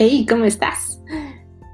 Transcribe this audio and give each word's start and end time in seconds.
Hey, 0.00 0.24
¿cómo 0.28 0.44
estás? 0.44 1.02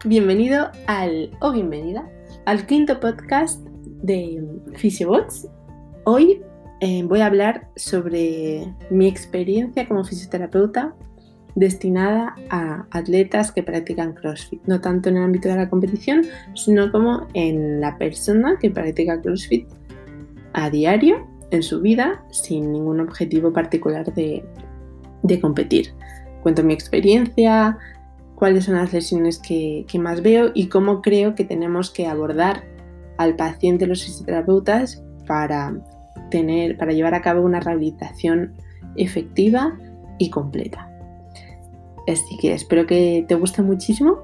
Bienvenido 0.07 0.71
al, 0.87 1.31
o 1.43 1.53
bienvenida, 1.53 2.09
al 2.47 2.65
quinto 2.65 2.99
podcast 2.99 3.61
de 4.03 4.43
Physiobots. 4.77 5.47
Hoy 6.05 6.41
eh, 6.81 7.03
voy 7.03 7.21
a 7.21 7.27
hablar 7.27 7.69
sobre 7.77 8.75
mi 8.89 9.09
experiencia 9.09 9.87
como 9.87 10.05
fisioterapeuta 10.05 10.95
destinada 11.55 12.35
a 12.49 12.87
atletas 12.93 13.53
que 13.53 13.63
practican 13.63 14.15
CrossFit, 14.15 14.63
no 14.65 14.81
tanto 14.81 15.11
en 15.11 15.19
el 15.19 15.25
ámbito 15.25 15.51
de 15.51 15.57
la 15.57 15.69
competición, 15.69 16.23
sino 16.55 16.91
como 16.91 17.27
en 17.35 17.79
la 17.83 17.99
persona 17.99 18.57
que 18.59 18.71
practica 18.71 19.21
CrossFit 19.21 19.69
a 20.55 20.71
diario 20.71 21.29
en 21.51 21.63
su 21.63 21.83
vida 21.83 22.25
sin 22.31 22.73
ningún 22.73 23.01
objetivo 23.01 23.53
particular 23.53 24.15
de, 24.15 24.43
de 25.23 25.41
competir. 25.43 25.93
Cuento 26.43 26.63
mi 26.63 26.73
experiencia, 26.73 27.79
cuáles 28.45 28.67
son 28.67 28.75
las 28.75 28.93
lesiones 28.93 29.39
que, 29.39 29.87
más 29.99 30.21
veo 30.21 30.51
y 30.53 30.69
cómo 30.69 31.01
creo 31.01 31.35
que 31.35 31.47
tenemos 31.47 31.91
que 31.91 32.07
abordar 32.07 32.63
al 33.17 33.37
paciente 33.37 33.87
los 33.87 34.05
fisioterapeutas 34.05 35.03
para, 35.27 35.75
tener, 36.31 36.77
para 36.77 36.93
llevar 36.93 37.15
a 37.15 37.23
cabo 37.23 37.41
una 37.41 37.61
rehabilitación 37.61 38.53
efectiva 38.97 39.79
y 40.19 40.29
completa. 40.29 40.91
Así 42.07 42.37
que 42.37 42.53
espero 42.53 42.87
que 42.87 43.25
te 43.27 43.35
guste 43.35 43.63
muchísimo, 43.63 44.19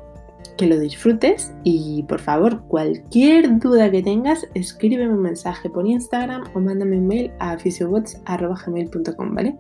que 0.59 0.66
lo 0.66 0.78
disfrutes 0.78 1.55
y 1.64 2.02
por 2.02 2.20
favor, 2.20 2.61
cualquier 2.69 3.59
duda 3.59 3.91
que 3.91 4.02
tengas, 4.02 4.47
escríbeme 4.52 5.14
un 5.14 5.23
mensaje 5.23 5.70
por 5.70 5.87
Instagram 5.87 6.45
o 6.52 6.61
mándame 6.61 6.98
un 6.98 7.06
mail 7.06 7.33
a 7.39 7.56
fisiobots.gmail.com, 7.56 9.34
¿vale? 9.34 9.56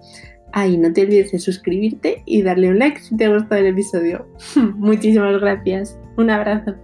Ay, 0.52 0.76
no 0.78 0.92
te 0.92 1.02
olvides 1.02 1.30
de 1.30 1.38
suscribirte 1.38 2.22
y 2.26 2.42
darle 2.42 2.70
un 2.70 2.78
like 2.78 3.00
si 3.00 3.16
te 3.16 3.26
ha 3.26 3.32
gustado 3.32 3.60
el 3.60 3.68
episodio. 3.68 4.26
Muchísimas 4.56 5.40
gracias. 5.40 5.98
Un 6.16 6.30
abrazo. 6.30 6.74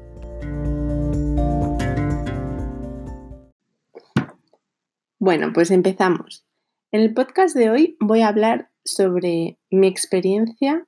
Bueno, 5.19 5.53
pues 5.53 5.73
empezamos. 5.73 6.47
En 6.93 7.01
el 7.01 7.13
podcast 7.13 7.57
de 7.57 7.71
hoy 7.71 7.97
voy 7.99 8.21
a 8.21 8.29
hablar 8.29 8.71
sobre 8.85 9.59
mi 9.71 9.89
experiencia 9.89 10.87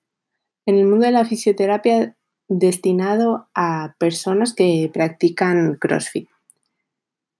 en 0.65 0.77
el 0.77 0.87
mundo 0.87 1.07
de 1.07 1.13
la 1.13 1.25
fisioterapia 1.25 2.17
destinado 2.47 3.49
a 3.55 3.97
personas 3.99 4.55
que 4.55 4.89
practican 4.93 5.75
CrossFit. 5.75 6.29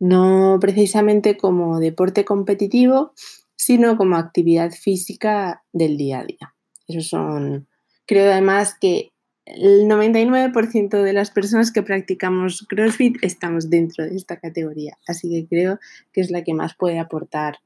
No 0.01 0.59
precisamente 0.61 1.37
como 1.37 1.79
deporte 1.79 2.25
competitivo, 2.25 3.13
sino 3.59 3.97
como 3.97 4.17
actividad 4.17 4.71
física 4.71 5.65
del 5.73 5.99
día 5.99 6.21
a 6.21 6.25
día. 6.25 6.55
Eso 6.87 7.01
son, 7.01 7.69
creo 8.07 8.31
además 8.33 8.77
que 8.81 9.13
el 9.45 9.87
99% 9.89 11.03
de 11.03 11.13
las 11.13 11.31
personas 11.31 11.73
que 11.73 11.83
practicamos 11.83 12.67
CrossFit 12.69 13.17
estamos 13.23 13.69
dentro 13.69 14.05
de 14.05 14.15
esta 14.15 14.39
categoría, 14.39 14.97
así 15.07 15.29
que 15.29 15.47
creo 15.49 15.79
que 16.13 16.21
es 16.21 16.31
la 16.31 16.45
que 16.45 16.55
más 16.55 16.75
puede 16.77 16.99
aportar 16.99 17.57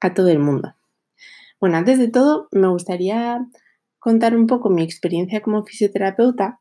a 0.00 0.14
todo 0.14 0.28
el 0.28 0.38
mundo. 0.38 0.74
Bueno, 1.60 1.76
antes 1.76 1.98
de 1.98 2.08
todo, 2.08 2.48
me 2.52 2.68
gustaría 2.68 3.44
contar 3.98 4.36
un 4.36 4.46
poco 4.46 4.70
mi 4.70 4.82
experiencia 4.82 5.42
como 5.42 5.64
fisioterapeuta. 5.64 6.60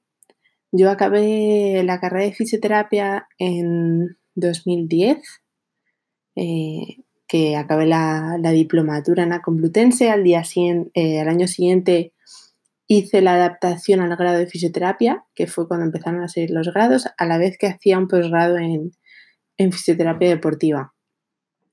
Yo 0.71 0.89
acabé 0.89 1.83
la 1.83 1.99
carrera 1.99 2.25
de 2.25 2.33
fisioterapia 2.33 3.27
en 3.37 4.17
2010 4.33 5.19
que 7.27 7.57
acabé 7.57 7.85
la, 7.85 8.39
diplomatura 8.53 9.23
en 9.23 9.29
la 9.29 9.41
Complutense. 9.41 10.09
Al, 10.09 10.23
día 10.23 10.43
eh, 10.55 11.19
al 11.19 11.27
año 11.27 11.47
siguiente 11.47 12.13
hice 12.87 13.21
la 13.21 13.33
adaptación 13.33 13.99
al 13.99 14.15
grado 14.15 14.37
de 14.37 14.47
fisioterapia, 14.47 15.25
que 15.35 15.47
fue 15.47 15.67
cuando 15.67 15.85
empezaron 15.85 16.23
a 16.23 16.29
ser 16.29 16.49
los 16.51 16.73
grados, 16.73 17.07
a 17.17 17.25
la 17.25 17.37
vez 17.37 17.57
que 17.57 17.67
hacía 17.67 17.97
un 17.97 18.07
posgrado 18.07 18.57
en, 18.57 18.93
fisioterapia 19.57 20.29
deportiva. 20.29 20.93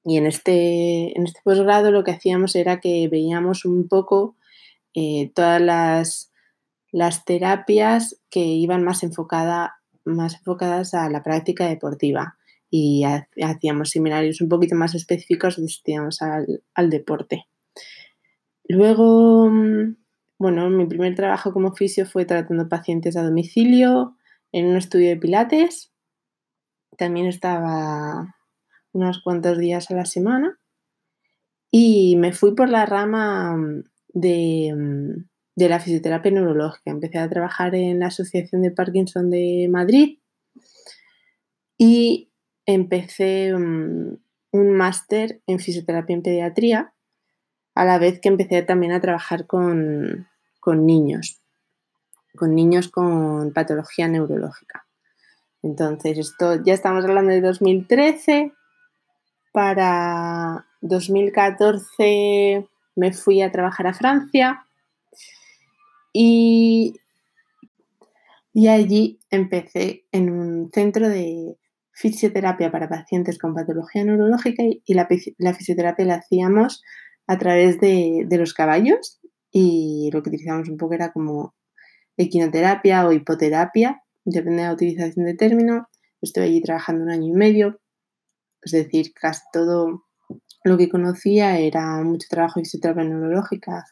Y 0.05 0.19
en 0.19 0.27
este, 0.27 1.17
en 1.17 1.25
este 1.25 1.41
posgrado 1.45 1.91
lo 1.91 2.03
que 2.03 2.11
hacíamos 2.11 2.57
era 2.57 2.81
que 2.81 3.09
veíamos 3.09 3.65
un 3.65 3.89
poco 3.89 4.37
eh, 4.93 5.31
todas 5.35 5.61
las, 5.61 6.33
las, 6.91 7.25
terapias 7.25 8.21
que 8.29 8.41
iban 8.41 8.83
más, 8.83 9.03
enfocada, 9.03 9.77
más 10.05 10.35
enfocadas 10.35 10.95
a 10.95 11.09
la 11.09 11.23
práctica 11.23 11.67
deportiva 11.67 12.37
y 12.77 13.05
hacíamos 13.05 13.91
seminarios 13.91 14.41
un 14.41 14.49
poquito 14.49 14.75
más 14.75 14.97
específicos 14.97 15.63
destinados 15.63 16.21
al, 16.23 16.65
al 16.75 16.91
deporte. 16.91 17.47
Luego, 18.65 19.49
mm, 19.49 19.97
bueno, 20.41 20.69
mi 20.71 20.85
primer 20.87 21.15
trabajo 21.15 21.53
como 21.53 21.77
fisio 21.77 22.05
fue 22.05 22.25
tratando 22.25 22.69
pacientes 22.69 23.17
a 23.17 23.23
domicilio 23.23 24.17
en 24.51 24.67
un 24.67 24.77
estudio 24.77 25.11
de 25.11 25.17
pilates. 25.17 25.93
También 26.99 27.27
estaba 27.27 28.35
unos 28.91 29.23
cuantos 29.23 29.57
días 29.57 29.93
a 29.93 29.95
la 29.95 30.05
semana. 30.05 30.59
Y 31.71 32.17
me 32.17 32.33
fui 32.33 32.57
por 32.57 32.69
la 32.71 32.87
rama 32.87 33.57
mm, 33.57 33.85
de, 34.15 34.75
mm, 34.77 35.29
de 35.55 35.69
la 35.69 35.79
fisioterapia 35.79 36.33
neurológica. 36.33 36.91
Empecé 36.91 37.19
a 37.19 37.31
trabajar 37.31 37.77
en 37.77 38.01
la 38.01 38.09
Asociación 38.09 38.63
de 38.63 38.73
Parkinson 38.73 39.31
de 39.31 39.69
Madrid 39.71 40.19
y 41.79 42.33
empecé 42.67 43.55
un, 43.55 44.21
máster 44.53 45.41
en 45.47 45.59
fisioterapia 45.59 46.15
en 46.15 46.23
pediatría, 46.23 46.93
a 47.75 47.85
la 47.85 47.99
vez 47.99 48.21
que 48.21 48.29
empecé 48.29 48.63
también 48.63 48.93
a 48.93 49.01
trabajar 49.01 49.47
con, 49.47 50.29
niños, 50.65 51.41
con 52.37 52.55
niños 52.55 52.89
con 52.89 53.53
patología 53.53 54.07
neurológica. 54.07 54.87
Entonces, 55.63 56.19
esto 56.19 56.63
ya 56.63 56.73
estamos 56.73 57.05
hablando 57.05 57.33
de 57.33 57.41
2013. 57.41 58.53
Para 59.53 60.67
2014 60.83 62.69
me 62.97 63.13
fui 63.13 63.43
a 63.43 63.51
trabajar 63.51 63.87
a 63.87 63.95
Francia 63.95 64.67
y, 66.13 67.01
y 68.53 68.69
allí 68.69 69.19
empecé 69.31 70.05
en 70.13 70.31
un 70.31 70.71
centro 70.73 71.09
de, 71.09 71.57
fisioterapia 71.95 72.73
para 72.73 72.89
pacientes 72.89 73.39
con 73.39 73.55
patología 73.55 74.05
neurológica 74.05 74.63
y 74.63 74.95
la, 74.95 75.07
fisioterapia 75.55 76.05
la 76.05 76.15
hacíamos 76.17 76.83
a 77.27 77.39
través 77.39 77.81
de, 77.81 78.27
los 78.31 78.53
caballos 78.53 79.21
y 79.51 80.11
lo 80.13 80.23
que 80.23 80.31
utilizamos 80.31 80.69
un 80.69 80.77
poco 80.77 80.95
era 80.95 81.13
como 81.13 81.55
equinoterapia 82.17 83.07
o 83.07 83.13
hipoterapia, 83.13 84.03
depende 84.25 84.63
de 84.63 84.69
la 84.69 84.75
utilización 84.75 85.25
de 85.25 85.35
término. 85.35 85.89
Estoy 86.21 86.45
allí 86.45 86.63
trabajando 86.63 87.05
un 87.05 87.11
año 87.11 87.29
y 87.29 87.33
medio, 87.33 87.81
es 88.63 88.73
decir, 88.73 89.13
casi 89.15 89.43
todo 89.53 90.05
lo 90.65 90.77
que 90.77 90.89
conocía 90.89 91.59
era 91.59 92.03
mucho 92.03 92.27
trabajo 92.29 92.59
de 92.59 92.65
fisioterapia 92.65 93.05
neurológica 93.05 93.85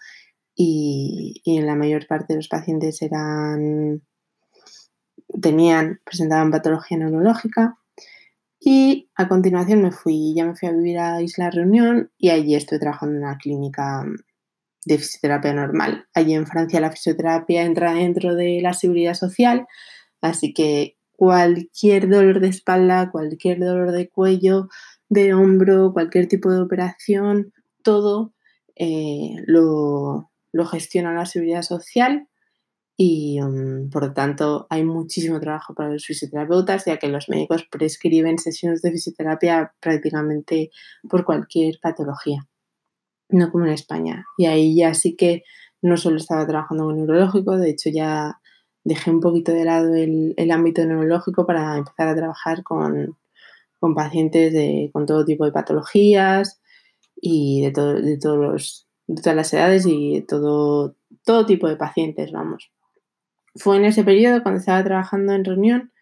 y, 0.57 1.41
y 1.45 1.59
en 1.59 1.67
la 1.67 1.77
mayor 1.77 2.07
parte 2.09 2.33
de 2.33 2.39
los 2.39 2.49
pacientes 2.49 3.01
eran 3.01 4.03
tenían, 5.41 6.01
presentaban 6.05 6.51
patología 6.51 6.99
neurológica 6.99 7.79
y 8.65 9.11
a 9.17 9.29
continuación 9.29 9.83
me 9.83 9.91
fui, 9.91 10.35
ya 10.37 10.45
me 10.45 10.55
fui 10.55 10.69
a 10.69 10.73
vivir 10.73 10.99
a 10.99 11.21
Isla 11.21 11.51
Reunión 11.51 12.13
y 12.17 12.31
allí 12.31 12.55
estoy 12.55 12.79
trabajando 12.79 13.17
en 13.17 13.25
una 13.25 13.37
clínica 13.37 14.05
de 14.85 14.99
fisioterapia 14.99 15.53
normal. 15.53 16.07
Allí 16.15 16.35
en 16.35 16.47
Francia 16.47 16.81
la 16.81 16.93
fisioterapia 16.93 17.65
entra 17.65 17.95
dentro 17.95 18.37
de 18.37 18.61
la 18.63 18.73
seguridad 18.73 19.15
social, 19.15 19.67
así 20.21 20.55
que 20.55 20.97
cualquier 21.17 22.09
dolor 22.09 22.39
de 22.39 22.49
espalda, 22.49 23.11
cualquier 23.11 23.59
dolor 23.59 23.91
de 23.91 24.09
cuello, 24.09 24.69
de 25.09 25.35
hombro, 25.35 25.93
cualquier 25.93 26.29
tipo 26.29 26.51
de 26.53 26.61
operación, 26.61 27.53
todo 27.83 28.33
eh, 28.77 29.35
lo, 29.47 30.31
lo 30.53 30.67
gestiona 30.67 31.13
la 31.13 31.27
seguridad 31.27 31.63
social 31.63 32.29
y 32.97 33.41
mm, 33.41 33.91
por 33.91 34.05
lo 34.05 34.13
tanto 34.13 34.67
hay 34.71 34.85
muchísimo 34.85 35.41
trabajo 35.41 35.75
para 35.75 35.91
los 35.91 36.05
fisioterapeutas, 36.05 36.85
ya 36.85 36.99
que 36.99 37.09
los 37.09 37.29
médicos 37.29 37.67
prescriben 37.71 38.39
sesiones 38.39 38.83
de 38.83 38.93
fisioterapia 38.93 39.75
prácticamente 39.81 40.71
por 41.09 41.25
cualquier 41.25 41.79
patología, 41.81 42.47
no 43.31 43.51
como 43.51 43.67
en 43.67 43.73
España. 43.73 44.25
Y 44.37 44.47
ahí 44.47 44.77
ya 44.77 44.95
sí 44.95 45.17
que 45.17 45.43
no 45.81 45.97
solo 45.97 46.17
estaba 46.19 46.47
trabajando 46.47 46.85
con 46.85 46.97
neurológico, 46.97 47.57
de 47.57 47.71
hecho 47.71 47.91
ya 47.91 48.39
dejé 48.85 49.11
un 49.11 49.21
poquito 49.21 49.53
de 49.53 49.65
lado 49.65 49.95
el, 49.95 50.51
ámbito 50.51 50.85
neurológico 50.85 51.47
para 51.47 51.79
empezar 51.79 52.09
a 52.09 52.17
trabajar 52.17 52.63
con, 52.63 53.17
pacientes 53.95 54.53
de, 54.53 54.91
con 54.93 55.07
todo 55.07 55.25
tipo 55.25 55.45
de 55.45 55.53
patologías 55.53 56.61
y 57.17 57.63
de, 57.63 57.73
de, 58.03 58.19
todos 58.19 58.87
de 59.07 59.23
todas 59.23 59.37
las 59.37 59.53
edades 59.53 59.87
y 59.87 60.15
de 60.17 60.23
todo, 60.23 60.97
todo 61.25 61.47
tipo 61.47 61.69
de 61.69 61.77
pacientes, 61.77 62.33
vamos. 62.33 62.71
Fue 63.55 63.77
en 63.77 63.85
ese 63.85 64.05
periodo, 64.05 64.43
cuando 64.43 64.61
estaba 64.61 64.83
trabajando 64.83 65.33
en 65.35 65.45
reunión, 65.45 65.93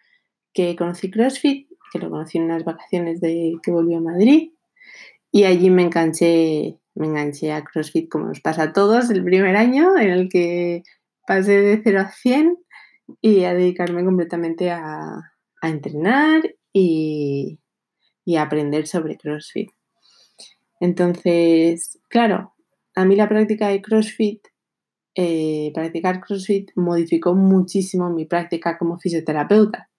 que 0.53 0.75
conocí 0.75 1.11
CrossFit, 1.11 1.67
que 1.91 1.99
lo 1.99 2.09
conocí 2.09 2.37
en 2.37 2.45
unas 2.45 2.63
vacaciones 2.63 3.19
de 3.21 3.53
que 3.61 3.71
volví 3.71 3.93
a 3.93 3.99
Madrid. 3.99 4.51
Y 5.31 5.43
allí 5.43 5.69
me 5.69 5.83
enganché, 5.83 6.77
me 6.95 7.07
enganché 7.07 7.51
a 7.51 7.63
CrossFit 7.63 8.09
como 8.09 8.25
nos 8.27 8.41
pasa 8.41 8.63
a 8.63 8.73
todos 8.73 9.09
el 9.09 9.23
primer 9.23 9.55
año, 9.55 9.97
en 9.97 10.09
el 10.09 10.29
que 10.29 10.83
pasé 11.27 11.61
de 11.61 11.81
0 11.83 11.99
a 12.01 12.11
100 12.11 12.57
y 13.21 13.43
a 13.43 13.53
dedicarme 13.53 14.03
completamente 14.03 14.71
a, 14.71 15.33
entrenar 15.61 16.41
y, 16.73 17.59
y 18.25 18.35
a 18.35 18.43
aprender 18.43 18.87
sobre 18.87 19.17
CrossFit. 19.17 19.69
Entonces, 20.79 21.99
claro, 22.09 22.55
a 22.95 23.05
mí 23.05 23.15
la 23.15 23.29
práctica 23.29 23.67
de 23.67 23.81
CrossFit, 23.81 24.47
eh, 25.15 25.71
practicar 25.73 26.21
CrossFit 26.21 26.71
modificó 26.75 27.35
muchísimo 27.35 28.09
mi 28.09 28.25
práctica 28.25 28.77
como 28.77 28.97
fisioterapeuta, 28.97 29.89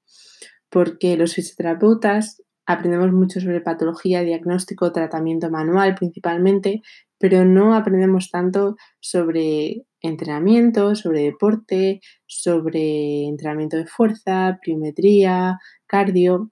porque 0.71 1.17
los 1.17 1.35
fisioterapeutas 1.35 2.43
aprendemos 2.67 3.13
mucho 3.13 3.41
sobre 3.41 3.61
patología, 3.61 4.23
diagnóstico, 4.23 4.93
tratamiento 4.93 5.51
manual 5.51 5.95
principalmente, 5.95 6.83
pero 7.19 7.45
no 7.45 7.75
aprendemos 7.75 8.31
tanto 8.31 8.77
sobre 9.01 9.85
entrenamiento, 10.01 10.95
sobre 10.95 11.23
deporte, 11.23 12.01
sobre 12.27 13.27
entrenamiento 13.27 13.77
de 13.77 13.87
fuerza, 13.87 14.59
pliometría, 14.63 15.59
cardio 15.87 16.51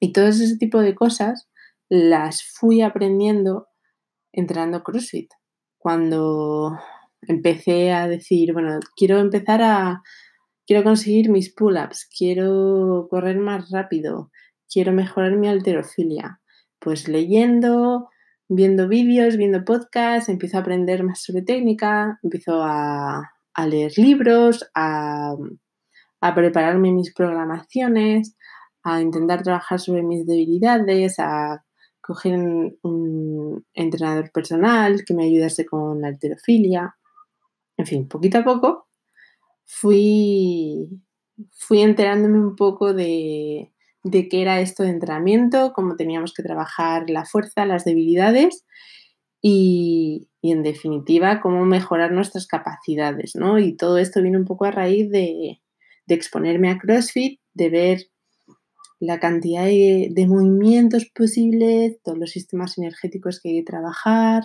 y 0.00 0.12
todo 0.12 0.26
ese 0.26 0.56
tipo 0.58 0.80
de 0.80 0.94
cosas 0.94 1.48
las 1.88 2.42
fui 2.44 2.82
aprendiendo 2.82 3.66
entrenando 4.32 4.82
CrossFit. 4.82 5.30
Cuando 5.78 6.78
empecé 7.22 7.92
a 7.92 8.08
decir, 8.08 8.52
bueno, 8.52 8.80
quiero 8.96 9.18
empezar 9.18 9.62
a, 9.62 10.02
quiero 10.66 10.84
conseguir 10.84 11.30
mis 11.30 11.52
pull-ups, 11.54 12.08
quiero 12.16 13.08
correr 13.10 13.38
más 13.38 13.70
rápido, 13.70 14.30
quiero 14.70 14.92
mejorar 14.92 15.36
mi 15.36 15.48
alterofilia. 15.48 16.40
Pues 16.78 17.08
leyendo, 17.08 18.08
viendo 18.48 18.88
vídeos, 18.88 19.36
viendo 19.36 19.64
podcasts, 19.64 20.28
empiezo 20.28 20.58
a 20.58 20.60
aprender 20.60 21.02
más 21.04 21.22
sobre 21.22 21.42
técnica, 21.42 22.18
empiezo 22.22 22.62
a, 22.62 23.32
leer 23.66 23.92
libros, 23.96 24.70
a, 24.74 25.34
prepararme 26.34 26.92
mis 26.92 27.12
programaciones, 27.12 28.36
a 28.84 29.00
intentar 29.00 29.42
trabajar 29.42 29.80
sobre 29.80 30.02
mis 30.02 30.26
debilidades, 30.26 31.18
a 31.18 31.64
coger 32.00 32.38
un 32.82 33.66
entrenador 33.74 34.30
personal 34.32 35.04
que 35.04 35.14
me 35.14 35.24
ayudase 35.24 35.66
con 35.66 36.00
la 36.00 36.08
alterofilia. 36.08 36.94
En 37.78 37.86
fin, 37.86 38.06
poquito 38.08 38.38
a 38.38 38.44
poco 38.44 38.88
fui, 39.68 40.88
fui 41.52 41.80
enterándome 41.82 42.38
un 42.38 42.56
poco 42.56 42.94
de, 42.94 43.72
de 44.02 44.28
qué 44.28 44.42
era 44.42 44.60
esto 44.60 44.82
de 44.82 44.90
entrenamiento, 44.90 45.72
cómo 45.74 45.96
teníamos 45.96 46.32
que 46.34 46.42
trabajar 46.42 47.08
la 47.10 47.24
fuerza, 47.24 47.66
las 47.66 47.84
debilidades 47.84 48.64
y, 49.42 50.28
en 50.42 50.62
definitiva 50.62 51.40
cómo 51.40 51.64
mejorar 51.66 52.12
nuestras 52.12 52.46
capacidades, 52.46 53.36
¿no? 53.36 53.58
Y 53.58 53.76
todo 53.76 53.98
esto 53.98 54.22
viene 54.22 54.38
un 54.38 54.46
poco 54.46 54.64
a 54.64 54.70
raíz 54.70 55.10
de, 55.10 55.60
exponerme 56.08 56.70
a 56.70 56.78
CrossFit, 56.78 57.38
de 57.52 57.68
ver 57.68 57.98
la 58.98 59.20
cantidad 59.20 59.64
de, 59.64 60.08
de, 60.10 60.26
movimientos 60.26 61.06
posibles, 61.14 62.00
todos 62.02 62.18
los 62.18 62.30
sistemas 62.30 62.78
energéticos 62.78 63.40
que 63.40 63.50
hay 63.50 63.56
que 63.58 63.70
trabajar. 63.70 64.42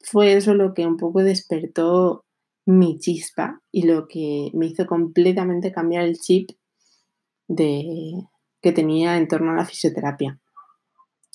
Fue 0.00 0.34
eso 0.34 0.54
lo 0.54 0.74
que 0.74 0.86
un 0.86 0.96
poco 0.96 1.22
despertó 1.22 2.24
mi 2.66 2.98
chispa 2.98 3.60
y 3.72 3.82
lo 3.82 4.06
que 4.06 4.50
me 4.54 4.66
hizo 4.66 4.86
completamente 4.86 5.72
cambiar 5.72 6.04
el 6.04 6.18
chip 6.18 6.50
de, 7.48 8.12
que 8.60 8.72
tenía 8.72 9.16
en 9.16 9.28
torno 9.28 9.52
a 9.52 9.56
la 9.56 9.64
fisioterapia. 9.64 10.38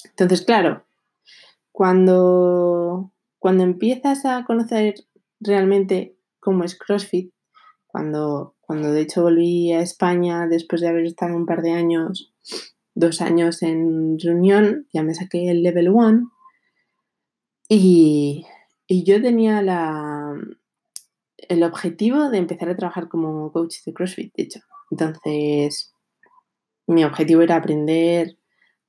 Entonces, 0.10 0.46
claro, 0.46 0.86
cuando, 1.72 3.12
cuando 3.40 3.64
empiezas 3.64 4.26
a 4.26 4.46
conocer 4.46 4.96
realmente 5.40 6.16
cómo 6.40 6.64
es 6.64 6.78
CrossFit, 6.78 7.34
cuando, 7.88 8.56
cuando 8.62 8.92
de 8.92 9.02
hecho 9.02 9.24
volví 9.24 9.72
a 9.72 9.82
España 9.82 10.48
después 10.48 10.82
de 10.82 10.90
haber 10.90 11.06
estado 11.06 11.36
un 11.36 11.46
par 11.46 11.62
de 11.62 11.72
años, 11.72 12.34
dos 12.94 13.22
años 13.22 13.62
en 13.62 14.18
reunión, 14.20 14.88
ya 14.94 15.04
me 15.04 15.16
saqué 15.16 15.50
el 15.50 15.64
level 15.64 15.90
1 15.90 16.32
y, 17.68 18.46
y 18.88 19.04
yo 19.04 19.22
tenía 19.22 19.62
la, 19.62 20.15
el 21.50 21.64
objetivo 21.64 22.30
de 22.30 22.38
empezar 22.38 22.70
a 22.70 22.76
trabajar 22.76 23.08
como 23.08 23.52
coach 23.52 23.78
de 23.86 23.94
CrossFit, 23.94 24.34
de 24.36 24.44
hecho. 24.44 24.60
Entonces, 24.92 25.94
mi 26.88 27.04
objetivo 27.04 27.42
era 27.42 27.56
aprender 27.56 28.38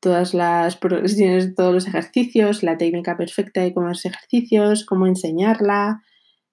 todas 0.01 0.35
las 0.35 0.77
progresiones, 0.77 1.55
todos 1.55 1.73
los 1.75 1.87
ejercicios, 1.87 2.63
la 2.63 2.77
técnica 2.79 3.17
perfecta 3.17 3.63
de 3.63 3.73
cómo 3.73 3.89
los 3.89 4.05
ejercicios, 4.05 4.85
cómo 4.85 5.07
enseñarla, 5.07 6.03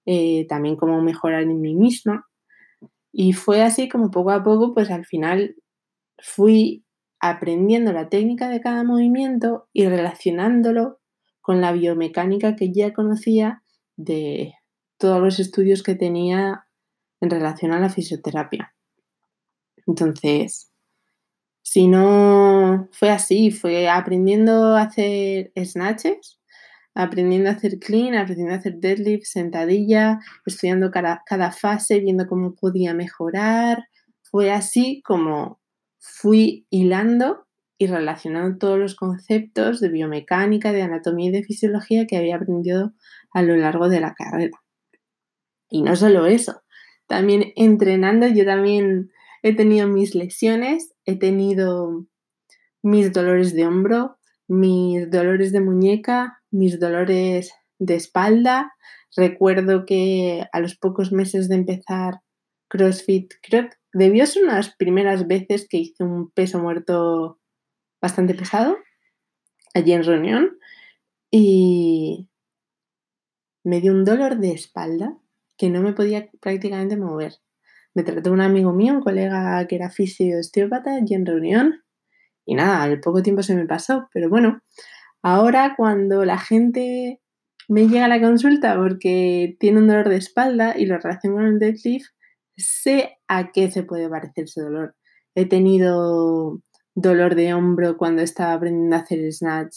eh, 0.06 0.46
también 0.48 0.76
cómo 0.76 1.02
mejorar 1.02 1.42
en 1.42 1.60
mí 1.60 1.74
misma. 1.74 2.26
Y 3.12 3.32
fue 3.32 3.62
así 3.62 3.88
como 3.88 4.10
poco 4.10 4.30
a 4.30 4.42
poco, 4.42 4.74
pues 4.74 4.90
al 4.90 5.04
final 5.04 5.56
fui 6.18 6.84
aprendiendo 7.20 7.92
la 7.92 8.08
técnica 8.08 8.48
de 8.48 8.60
cada 8.60 8.84
movimiento 8.84 9.68
y 9.72 9.86
relacionándolo 9.86 10.98
con 11.40 11.60
la 11.60 11.72
biomecánica 11.72 12.56
que 12.56 12.72
ya 12.72 12.92
conocía 12.92 13.62
de 13.96 14.54
todos 14.98 15.20
los 15.20 15.40
estudios 15.40 15.82
que 15.82 15.94
tenía 15.94 16.66
en 17.20 17.30
relación 17.30 17.72
a 17.72 17.80
la 17.80 17.88
fisioterapia. 17.88 18.74
Entonces, 19.86 20.70
si 21.62 21.88
no 21.88 22.88
fue 22.92 23.10
así, 23.10 23.50
fue 23.50 23.88
aprendiendo 23.88 24.76
a 24.76 24.82
hacer 24.82 25.52
snatches, 25.56 26.38
aprendiendo 26.94 27.48
a 27.50 27.54
hacer 27.54 27.78
clean, 27.78 28.14
aprendiendo 28.14 28.54
a 28.54 28.58
hacer 28.58 28.76
deadlift, 28.76 29.24
sentadilla, 29.24 30.20
estudiando 30.46 30.90
cada, 30.90 31.22
cada 31.26 31.52
fase, 31.52 32.00
viendo 32.00 32.26
cómo 32.26 32.54
podía 32.54 32.94
mejorar. 32.94 33.84
Fue 34.22 34.52
así 34.52 35.02
como 35.04 35.60
fui 35.98 36.66
hilando 36.70 37.46
y 37.78 37.86
relacionando 37.86 38.58
todos 38.58 38.78
los 38.78 38.94
conceptos 38.94 39.80
de 39.80 39.88
biomecánica, 39.88 40.72
de 40.72 40.82
anatomía 40.82 41.30
y 41.30 41.32
de 41.32 41.44
fisiología 41.44 42.06
que 42.06 42.16
había 42.16 42.36
aprendido 42.36 42.92
a 43.32 43.42
lo 43.42 43.56
largo 43.56 43.88
de 43.88 44.00
la 44.00 44.14
carrera. 44.14 44.63
Y 45.74 45.82
no 45.82 45.96
solo 45.96 46.26
eso, 46.26 46.62
también 47.08 47.52
entrenando 47.56 48.28
yo 48.28 48.44
también 48.44 49.10
he 49.42 49.56
tenido 49.56 49.88
mis 49.88 50.14
lesiones, 50.14 50.94
he 51.04 51.18
tenido 51.18 52.06
mis 52.80 53.12
dolores 53.12 53.56
de 53.56 53.66
hombro, 53.66 54.16
mis 54.46 55.10
dolores 55.10 55.50
de 55.50 55.60
muñeca, 55.60 56.40
mis 56.52 56.78
dolores 56.78 57.52
de 57.80 57.96
espalda. 57.96 58.72
Recuerdo 59.16 59.84
que 59.84 60.46
a 60.52 60.60
los 60.60 60.76
pocos 60.76 61.10
meses 61.10 61.48
de 61.48 61.56
empezar 61.56 62.20
CrossFit, 62.68 63.32
creo 63.42 63.68
que 63.68 63.76
debió 63.92 64.26
ser 64.26 64.44
unas 64.44 64.76
primeras 64.76 65.26
veces 65.26 65.66
que 65.68 65.78
hice 65.78 66.04
un 66.04 66.30
peso 66.30 66.60
muerto 66.60 67.40
bastante 68.00 68.34
pesado 68.34 68.76
allí 69.74 69.92
en 69.92 70.04
reunión 70.04 70.56
y 71.32 72.28
me 73.64 73.80
dio 73.80 73.90
un 73.90 74.04
dolor 74.04 74.38
de 74.38 74.52
espalda 74.52 75.18
que 75.64 75.70
no 75.70 75.80
me 75.80 75.94
podía 75.94 76.28
prácticamente 76.42 76.94
mover. 76.94 77.36
Me 77.94 78.02
trató 78.02 78.30
un 78.32 78.42
amigo 78.42 78.74
mío, 78.74 78.92
un 78.92 79.00
colega 79.00 79.66
que 79.66 79.76
era 79.76 79.88
fisio 79.88 80.38
osteópata, 80.38 80.98
y 81.06 81.14
en 81.14 81.24
reunión. 81.24 81.82
Y 82.44 82.54
nada, 82.54 82.82
al 82.82 83.00
poco 83.00 83.22
tiempo 83.22 83.42
se 83.42 83.54
me 83.56 83.64
pasó. 83.64 84.06
Pero 84.12 84.28
bueno, 84.28 84.60
ahora 85.22 85.72
cuando 85.74 86.26
la 86.26 86.36
gente 86.36 87.22
me 87.66 87.88
llega 87.88 88.04
a 88.04 88.08
la 88.08 88.20
consulta 88.20 88.76
porque 88.76 89.56
tiene 89.58 89.78
un 89.78 89.88
dolor 89.88 90.10
de 90.10 90.16
espalda 90.16 90.74
y 90.76 90.84
lo 90.84 90.98
relaciono 90.98 91.36
con 91.36 91.46
el 91.46 91.58
deadlift, 91.58 92.10
sé 92.58 93.16
a 93.26 93.50
qué 93.50 93.70
se 93.70 93.84
puede 93.84 94.10
parecer 94.10 94.44
ese 94.44 94.60
dolor. 94.60 94.94
He 95.34 95.46
tenido 95.46 96.60
dolor 96.94 97.36
de 97.36 97.54
hombro 97.54 97.96
cuando 97.96 98.20
estaba 98.20 98.52
aprendiendo 98.52 98.96
a 98.96 98.98
hacer 98.98 99.32
snatch 99.32 99.76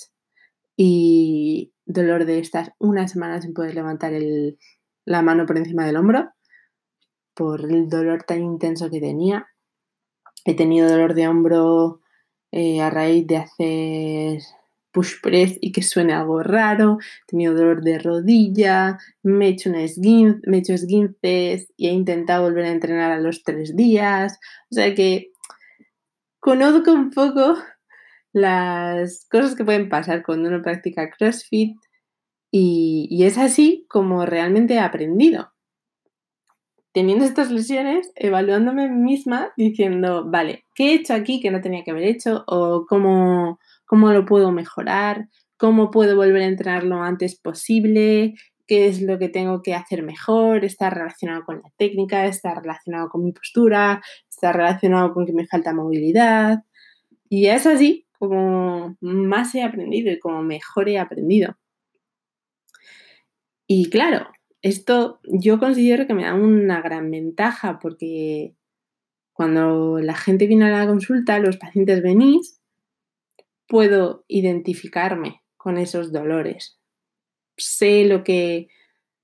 y 0.75 1.72
dolor 1.86 2.25
de 2.25 2.39
estas 2.39 2.72
una 2.77 3.08
semana 3.08 3.41
sin 3.41 3.53
poder 3.53 3.74
levantar 3.74 4.12
la 5.08 5.22
mano 5.22 5.46
por 5.46 5.58
encima 5.58 5.86
del 5.86 5.96
hombro 5.96 6.30
por 7.34 7.62
el 7.62 7.88
dolor 7.88 8.24
tan 8.24 8.44
intenso 8.44 8.90
que 8.90 9.00
tenía. 9.00 9.48
He 10.44 10.56
tenido 10.56 10.90
dolor 10.90 11.14
de 11.14 11.28
hombro 11.28 12.02
eh, 12.52 12.82
a 12.82 12.90
raíz 12.90 13.28
de 13.28 13.38
hacer 13.38 14.42
push 14.92 15.22
press 15.22 15.56
y 15.62 15.72
que 15.72 15.84
suene 15.84 16.14
algo 16.14 16.42
raro. 16.42 16.98
He 17.00 17.28
tenido 17.28 17.54
dolor 17.54 17.84
de 17.84 18.00
rodilla, 18.00 18.98
me 19.22 19.48
he 19.48 19.50
hecho, 19.50 19.70
una 19.70 19.80
me 19.80 20.58
he 20.58 20.60
hecho 20.60 20.74
esguinces 20.74 21.72
y 21.78 21.88
he 21.88 21.92
intentado 21.92 22.44
volver 22.44 22.66
a 22.66 22.72
entrenar 22.72 23.12
a 23.12 23.20
los 23.20 23.44
tres 23.44 23.76
días. 23.76 24.40
O 24.72 24.76
sea 24.76 24.96
que 24.96 25.32
conozco 26.40 26.92
un 26.92 27.12
poco 27.12 27.56
las 28.34 29.28
cosas 29.30 29.56
que 29.56 29.64
pueden 29.64 29.90
pasar 29.90 30.24
cuando 30.24 30.50
uno 30.50 30.64
practica 30.64 31.12
CrossFit 31.12 31.78
y, 32.60 33.24
es 33.24 33.38
así 33.38 33.86
como 33.90 34.26
realmente 34.26 34.76
he 34.76 34.80
aprendido 34.80 35.52
teniendo 36.94 37.26
estas 37.26 37.52
lesiones, 37.52 38.12
evaluándome 38.16 38.90
misma, 38.90 39.52
diciendo, 39.56 40.26
vale, 40.28 40.66
¿qué 40.74 40.90
he 40.90 40.94
hecho 40.96 41.14
aquí 41.14 41.40
que 41.40 41.52
no 41.52 41.62
tenía 41.62 41.84
que 41.84 41.92
haber 41.92 42.06
hecho? 42.06 42.44
¿O 42.48 42.88
cómo, 42.88 43.60
cómo 43.86 44.12
lo 44.12 44.26
puedo 44.26 44.52
mejorar? 44.52 45.28
¿Cómo 45.58 45.92
puedo 45.92 46.16
volver 46.16 46.42
a 46.42 46.48
entrenar 46.48 46.84
lo 46.84 47.04
antes 47.04 47.40
posible? 47.40 48.34
qué 48.66 48.88
es 48.88 49.02
lo 49.02 49.18
que 49.18 49.30
tengo 49.30 49.62
que 49.62 49.74
hacer 49.76 50.04
mejor, 50.04 50.66
está 50.66 50.90
relacionado 50.90 51.46
con 51.46 51.62
la 51.64 51.72
técnica, 51.78 52.26
está 52.26 52.54
relacionado 52.56 53.08
con 53.10 53.24
mi 53.24 53.32
postura, 53.32 54.02
está 54.30 54.52
relacionado 54.52 55.14
con 55.14 55.26
que 55.26 55.34
me 55.34 55.48
falta 55.48 55.74
movilidad. 55.74 56.64
Y 57.30 57.46
es 57.48 57.66
así 57.66 58.08
como 58.20 58.98
más 59.00 59.56
he 59.56 59.64
aprendido 59.64 60.12
y 60.12 60.20
como 60.20 60.44
mejor 60.44 60.90
he 60.90 61.00
aprendido. 61.00 61.56
Y 63.68 63.90
claro, 63.90 64.28
esto 64.62 65.20
yo 65.24 65.60
considero 65.60 66.08
que 66.08 66.14
me 66.14 66.24
da 66.24 66.34
una 66.34 66.82
gran 66.82 67.12
ventaja 67.12 67.80
porque 67.80 68.56
cuando 69.34 70.00
la 70.00 70.16
gente 70.16 70.48
viene 70.48 70.66
a 70.66 70.80
la 70.80 70.88
consulta, 70.88 71.38
los 71.40 71.58
pacientes 71.58 72.02
venís, 72.02 72.60
puedo 73.68 74.24
identificarme 74.28 75.44
con 75.58 75.78
esos 75.78 76.12
dolores. 76.12 76.80
Sé 77.58 78.06
lo 78.06 78.24
que 78.24 78.70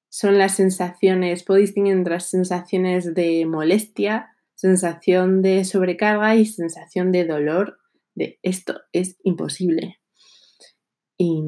son 0.10 0.38
las 0.38 0.56
sensaciones, 0.56 1.44
puedo 1.44 1.60
distinguir 1.60 1.94
entre 1.94 2.16
las 2.16 2.30
sensaciones 2.30 3.16
de 3.16 3.46
molestia, 3.46 4.30
sensación 4.54 5.42
de 5.42 5.64
sobrecarga 5.64 6.36
y 6.36 6.46
sensación 6.46 7.12
de 7.12 7.26
dolor 7.26 7.80
de 8.14 8.40
esto 8.44 8.82
es 8.92 9.18
imposible. 9.24 10.00
Y, 11.18 11.42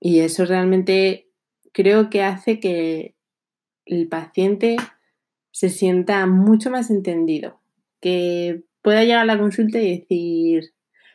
y 0.00 0.20
eso 0.20 0.44
realmente 0.44 1.31
creo 1.72 2.10
que 2.10 2.22
hace 2.22 2.60
que 2.60 3.16
el 3.84 4.08
paciente 4.08 4.76
se 5.50 5.68
sienta 5.68 6.26
mucho 6.26 6.70
más 6.70 6.90
entendido, 6.90 7.60
que 8.00 8.64
pueda 8.82 9.04
llegar 9.04 9.20
a 9.20 9.24
la 9.24 9.38
consulta 9.38 9.80
y 9.80 9.98
decir, 9.98 10.74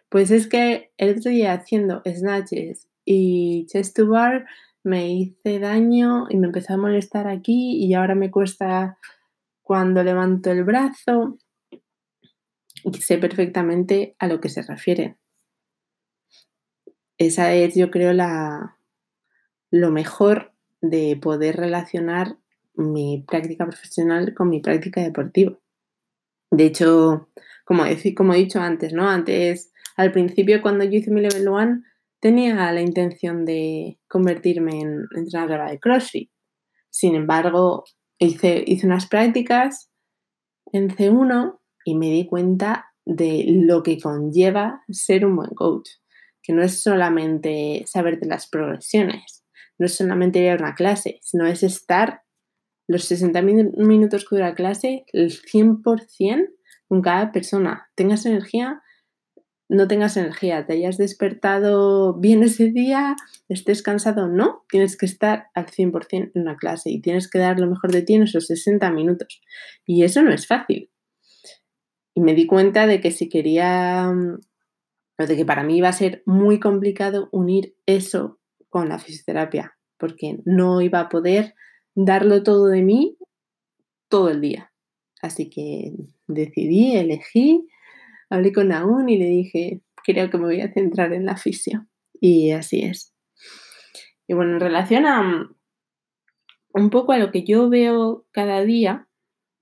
pues 0.10 0.32
es 0.32 0.48
que 0.48 0.92
el 0.98 1.18
otro 1.18 1.32
día 1.32 1.54
haciendo 1.54 2.02
snatches 2.06 2.88
y 3.04 3.66
chest 3.68 3.96
to 3.96 4.08
bar 4.08 4.46
me 4.84 5.12
hice 5.12 5.60
daño 5.60 6.28
y 6.30 6.38
me 6.38 6.48
empezó 6.48 6.74
a 6.74 6.78
molestar 6.78 7.28
aquí 7.28 7.76
y 7.84 7.94
ahora 7.94 8.16
me 8.16 8.32
cuesta 8.32 8.98
cuando 9.62 10.02
levanto 10.04 10.50
el 10.52 10.64
brazo. 10.64 11.38
Y 12.84 12.94
sé 12.94 13.18
perfectamente 13.18 14.16
a 14.18 14.28
lo 14.28 14.40
que 14.40 14.48
se 14.48 14.62
refiere. 14.62 15.18
Esa 17.18 17.54
es, 17.54 17.76
yo 17.76 17.92
creo, 17.92 18.14
la, 18.14 18.77
lo 19.72 19.92
mejor 19.92 20.54
de 20.82 21.18
poder 21.22 21.58
relacionar 21.58 22.38
mi 22.76 23.24
práctica 23.28 23.66
profesional 23.66 24.34
con 24.34 24.50
mi 24.50 24.62
práctica 24.62 25.02
deportiva. 25.02 25.58
De 26.52 26.66
hecho, 26.66 27.30
como, 27.66 27.86
he 27.86 27.96
dicho 28.38 28.62
antes, 28.62 28.94
¿no? 28.94 29.10
Antes, 29.10 29.74
al 29.98 30.12
principio, 30.12 30.62
cuando 30.62 30.86
yo 30.86 30.92
hice 30.92 31.12
mi 31.12 31.22
level 31.22 31.50
1, 31.50 31.84
tenía 32.20 32.72
la 32.72 32.82
intención 32.82 33.46
de 33.46 34.00
convertirme 34.08 34.80
en 34.80 35.06
entrenadora 35.16 35.70
de 35.70 35.80
CrossFit. 35.80 36.32
Sin 36.90 37.16
embargo, 37.16 37.84
hice, 38.18 38.64
unas 38.84 39.08
prácticas 39.08 39.92
en 40.72 40.90
C1 40.90 41.60
y 41.86 41.96
me 41.96 42.10
di 42.10 42.26
cuenta 42.26 42.94
de 43.06 43.46
lo 43.48 43.84
que 43.84 44.00
conlleva 44.00 44.84
ser 44.90 45.26
un 45.26 45.36
buen 45.36 45.52
coach, 45.52 45.90
que 46.42 46.54
no 46.54 46.62
es 46.62 46.82
solamente 46.82 47.84
saber 47.86 48.20
de 48.20 48.28
las 48.28 48.48
progresiones, 48.48 49.37
no 49.78 49.86
es 49.86 49.96
solamente 49.96 50.40
ir 50.40 50.52
a 50.52 50.56
una 50.56 50.76
clase, 50.76 51.20
sino 51.22 51.46
es 51.46 51.64
estar 51.64 52.22
los 52.88 53.04
60 53.06 53.42
minutos 53.42 54.26
que 54.26 54.36
dura 54.36 54.50
la 54.50 54.56
clase, 54.56 55.06
el 55.12 55.32
100% 55.32 56.48
con 56.88 57.02
cada 57.02 57.32
persona. 57.32 57.90
Tengas 57.96 58.26
energía, 58.26 58.82
no 59.70 59.88
tengas 59.88 60.16
energía, 60.16 60.66
te 60.66 60.74
hayas 60.74 60.98
despertado 60.98 62.14
bien 62.14 62.44
ese 62.44 62.72
día, 62.72 63.16
estés 63.50 63.84
cansado, 63.84 64.30
no, 64.30 64.64
tienes 64.70 64.96
que 64.96 65.06
estar 65.06 65.48
al 65.54 65.66
100% 65.66 66.32
en 66.34 66.42
una 66.42 66.56
clase 66.56 66.90
y 66.90 67.02
tienes 67.02 67.30
que 67.30 67.40
dar 67.40 67.60
lo 67.60 67.68
mejor 67.68 67.92
de 67.92 68.04
ti 68.04 68.14
en 68.14 68.24
esos 68.24 68.48
60 68.48 68.90
minutos. 68.92 69.42
Y 69.86 70.04
eso 70.04 70.22
no 70.22 70.34
es 70.34 70.48
fácil. 70.48 70.90
Y 72.14 72.22
me 72.22 72.34
di 72.34 72.48
cuenta 72.48 72.88
de 72.88 73.02
que 73.02 73.12
si 73.12 73.28
quería, 73.28 74.12
de 75.18 75.36
que 75.36 75.46
para 75.46 75.64
mí 75.64 75.78
iba 75.78 75.90
a 75.90 75.94
ser 75.94 76.24
muy 76.26 76.60
complicado 76.60 77.28
unir 77.32 77.76
eso 77.86 78.40
con 78.70 78.90
la 78.90 79.00
fisioterapia, 79.00 79.78
porque 79.98 80.40
no 80.46 80.82
iba 80.82 81.00
a 81.00 81.10
poder 81.10 81.56
darlo 81.96 82.44
todo 82.44 82.68
de 82.68 82.82
mí 82.82 83.18
todo 84.10 84.30
el 84.30 84.42
día. 84.42 84.72
Así 85.22 85.50
que 85.50 85.94
decidí, 86.28 86.96
elegí, 86.96 87.68
hablé 88.30 88.54
con 88.54 88.72
Aún 88.72 89.10
y 89.10 89.18
le 89.18 89.26
dije, 89.26 89.82
creo 90.04 90.30
que 90.30 90.38
me 90.38 90.46
voy 90.46 90.62
a 90.62 90.72
centrar 90.72 91.14
en 91.14 91.26
la 91.26 91.38
fisio. 91.38 91.88
Y 92.20 92.52
así 92.52 92.82
es. 92.82 93.14
Y 94.28 94.34
bueno, 94.34 94.54
en 94.54 94.60
relación 94.60 95.06
a 95.06 95.50
un 96.74 96.90
poco 96.90 97.12
a 97.12 97.18
lo 97.18 97.32
que 97.32 97.44
yo 97.44 97.70
veo 97.70 98.26
cada 98.32 98.64
día, 98.64 99.08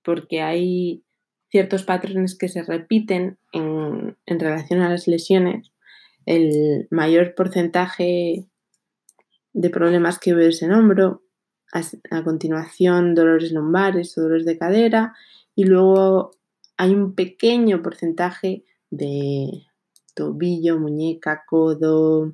porque 0.04 0.42
hay 0.42 1.04
ciertos 1.50 1.84
patrones 1.84 2.38
que 2.38 2.50
se 2.50 2.64
repiten 2.64 3.38
en, 3.54 4.18
en 4.26 4.40
relación 4.40 4.82
a 4.82 4.90
las 4.90 5.08
lesiones, 5.08 5.72
el 6.26 6.88
mayor 6.90 7.36
porcentaje 7.36 8.46
de 9.56 9.70
problemas 9.70 10.20
que 10.20 10.34
ves 10.34 10.62
en 10.62 10.74
hombro, 10.74 11.24
a, 11.72 12.24
continuación 12.24 13.16
dolores 13.16 13.54
lumbares 13.54 14.18
o 14.18 14.22
dolores 14.22 14.46
de 14.46 14.58
cadera 14.58 15.16
y 15.56 15.64
luego 15.64 16.32
hay 16.78 16.94
un 16.94 17.16
pequeño 17.16 17.82
porcentaje 17.82 18.66
de 18.90 19.64
tobillo, 20.14 20.78
muñeca, 20.78 21.44
codo, 21.48 22.34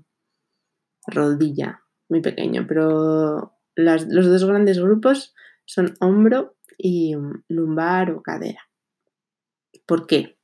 rodilla, 1.06 1.84
muy 2.10 2.22
pequeño, 2.22 2.66
pero 2.68 3.54
los 3.76 4.08
dos 4.10 4.46
grandes 4.46 4.80
grupos 4.80 5.36
son 5.66 5.94
hombro 6.00 6.56
y 6.76 7.16
lumbar 7.48 8.12
o 8.12 8.24
cadera. 8.24 8.68
¿Por 9.86 10.08
qué? 10.08 10.40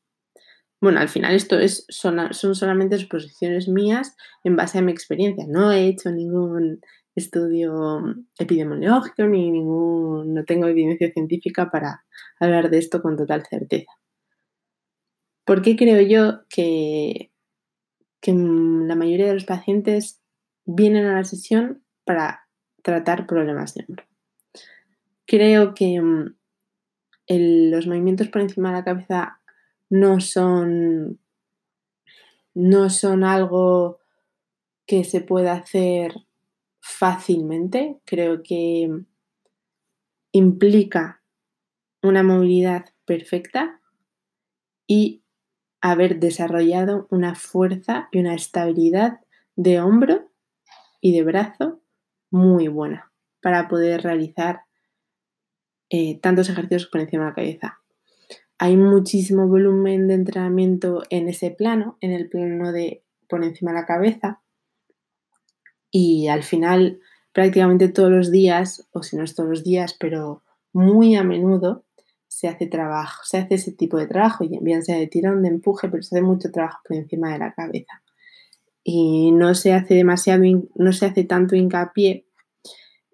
Bueno, 0.79 0.99
al 0.99 1.09
final 1.09 1.33
esto 1.33 1.59
es, 1.59 1.85
son, 1.89 2.33
son 2.33 2.53
solamente 2.53 2.95
exposiciones 2.95 3.67
mías 3.67 4.15
en 4.43 4.55
base 4.55 4.77
a 4.77 4.81
mi 4.81 4.91
experiencia. 4.91 5.45
No 5.47 5.71
he 5.71 5.87
hecho 5.87 6.11
ningún 6.11 6.81
estudio 7.15 8.03
epidemiológico 8.37 9.23
ni 9.23 9.49
ningún, 9.49 10.35
no 10.35 10.45
tengo 10.45 10.67
evidencia 10.67 11.11
científica 11.11 11.71
para 11.71 12.05
hablar 12.39 12.69
de 12.69 12.77
esto 12.77 13.01
con 13.01 13.17
total 13.17 13.43
certeza. 13.49 13.91
¿Por 15.45 15.61
qué 15.61 15.75
creo 15.75 16.01
yo 16.01 16.41
que, 16.49 17.31
que 18.21 18.33
la 18.33 18.95
mayoría 18.95 19.27
de 19.27 19.33
los 19.33 19.45
pacientes 19.45 20.21
vienen 20.65 21.05
a 21.05 21.15
la 21.15 21.23
sesión 21.23 21.83
para 22.03 22.47
tratar 22.83 23.25
problemas 23.25 23.73
de 23.73 23.85
hombro? 23.87 24.03
Creo 25.25 25.73
que 25.73 25.99
mm, 26.01 26.35
los 27.71 27.87
movimientos 27.87 28.27
por 28.27 28.41
encima 28.41 28.69
de 28.69 28.75
la 28.75 28.83
cabeza 28.83 29.36
no 29.89 30.19
son, 30.19 31.19
no 32.53 32.89
son 32.89 33.23
algo 33.23 33.99
que 34.85 35.03
se 35.03 35.21
pueda 35.21 35.53
hacer 35.53 36.13
fácilmente. 36.79 37.99
Creo 38.05 38.41
que 38.43 38.89
implica 40.31 41.21
una 42.01 42.23
movilidad 42.23 42.85
perfecta 43.05 43.81
y 44.87 45.23
haber 45.81 46.19
desarrollado 46.19 47.07
una 47.11 47.35
fuerza 47.35 48.09
y 48.11 48.19
una 48.19 48.33
estabilidad 48.33 49.19
de 49.55 49.79
hombro 49.81 50.31
y 51.01 51.13
de 51.13 51.23
brazo 51.23 51.81
muy 52.31 52.67
buena 52.67 53.11
para 53.41 53.67
poder 53.67 54.01
realizar 54.01 54.61
eh, 55.89 56.19
tantos 56.19 56.49
ejercicios 56.49 56.87
por 56.87 57.01
encima 57.01 57.23
de 57.23 57.29
la 57.29 57.35
cabeza 57.35 57.81
hay 58.59 58.75
muchísimo 58.75 59.47
volumen 59.47 60.07
de 60.07 60.15
entrenamiento 60.15 61.03
en 61.09 61.29
ese 61.29 61.51
plano, 61.51 61.97
en 62.01 62.11
el 62.11 62.29
plano 62.29 62.71
de 62.71 63.03
por 63.29 63.43
encima 63.43 63.71
de 63.71 63.79
la 63.79 63.85
cabeza. 63.85 64.41
Y 65.91 66.27
al 66.27 66.43
final, 66.43 66.99
prácticamente 67.33 67.89
todos 67.89 68.11
los 68.11 68.31
días, 68.31 68.87
o 68.91 69.03
si 69.03 69.15
no 69.15 69.23
es 69.23 69.35
todos 69.35 69.49
los 69.49 69.63
días, 69.63 69.95
pero 69.99 70.43
muy 70.73 71.15
a 71.15 71.23
menudo, 71.23 71.85
se 72.27 72.47
hace 72.47 72.67
trabajo, 72.67 73.23
se 73.23 73.37
hace 73.37 73.55
ese 73.55 73.71
tipo 73.71 73.97
de 73.97 74.07
trabajo, 74.07 74.45
bien 74.61 74.83
sea 74.83 74.97
de 74.97 75.07
tirón, 75.07 75.43
de 75.43 75.49
empuje, 75.49 75.87
pero 75.89 76.03
se 76.03 76.15
hace 76.15 76.25
mucho 76.25 76.51
trabajo 76.51 76.79
por 76.87 76.97
encima 76.97 77.31
de 77.31 77.39
la 77.39 77.53
cabeza. 77.53 78.03
Y 78.83 79.31
no 79.31 79.53
se 79.53 79.73
hace 79.73 79.95
demasiado, 79.95 80.43
no 80.75 80.93
se 80.93 81.05
hace 81.05 81.23
tanto 81.25 81.55
hincapié 81.55 82.27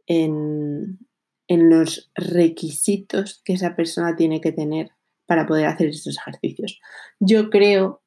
en, 0.08 1.00
en 1.48 1.70
los 1.70 2.12
requisitos 2.16 3.42
que 3.44 3.54
esa 3.54 3.76
persona 3.76 4.16
tiene 4.16 4.40
que 4.42 4.52
tener 4.52 4.92
para 5.34 5.48
poder 5.48 5.66
hacer 5.66 5.88
estos 5.88 6.16
ejercicios. 6.16 6.80
Yo 7.20 7.50
creo 7.50 8.04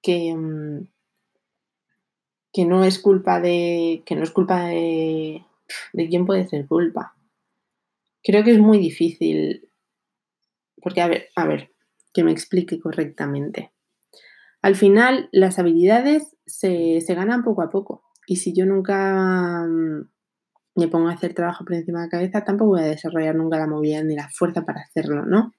que, 0.00 0.32
mm, 0.32 0.86
que 2.52 2.64
no 2.64 2.84
es 2.84 3.00
culpa 3.00 3.40
de. 3.40 4.04
que 4.06 4.14
no 4.14 4.22
es 4.22 4.30
culpa 4.30 4.66
de. 4.66 5.44
¿De 5.92 6.08
quién 6.08 6.24
puede 6.24 6.46
ser 6.46 6.68
culpa? 6.68 7.16
Creo 8.22 8.44
que 8.44 8.52
es 8.52 8.60
muy 8.60 8.78
difícil. 8.78 9.68
Porque, 10.80 11.00
a 11.00 11.08
ver, 11.08 11.30
a 11.34 11.46
ver, 11.46 11.72
que 12.14 12.22
me 12.22 12.30
explique 12.30 12.78
correctamente. 12.78 13.72
Al 14.60 14.76
final, 14.76 15.28
las 15.32 15.58
habilidades 15.58 16.36
se, 16.46 17.00
se 17.00 17.14
ganan 17.14 17.42
poco 17.42 17.62
a 17.62 17.70
poco. 17.70 18.04
Y 18.28 18.36
si 18.36 18.54
yo 18.54 18.66
nunca. 18.66 19.66
Mm, 19.66 20.08
me 20.76 20.86
pongo 20.86 21.08
a 21.08 21.14
hacer 21.14 21.34
trabajo 21.34 21.64
por 21.64 21.74
encima 21.74 22.02
de 22.02 22.06
la 22.06 22.10
cabeza, 22.10 22.44
tampoco 22.44 22.70
voy 22.70 22.82
a 22.82 22.84
desarrollar 22.84 23.34
nunca 23.34 23.58
la 23.58 23.66
movilidad 23.66 24.04
ni 24.04 24.14
la 24.14 24.28
fuerza 24.28 24.64
para 24.64 24.82
hacerlo, 24.82 25.26
¿no? 25.26 25.52